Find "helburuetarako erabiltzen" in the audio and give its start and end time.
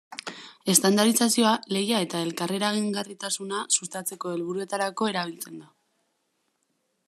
4.37-5.61